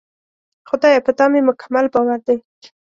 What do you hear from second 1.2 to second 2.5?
مې مکمل باور دی.